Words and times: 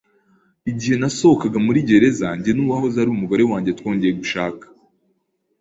Igihe 0.71 0.95
nasohokaga 1.01 1.57
muri 1.65 1.79
gereza, 1.89 2.27
jye 2.41 2.51
n'uwahoze 2.53 2.95
ari 2.99 3.09
umugore 3.15 3.43
wanjye 3.51 3.71
twongeye 3.79 4.13
gushaka. 4.21 4.65